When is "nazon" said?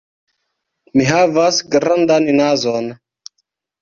2.41-2.89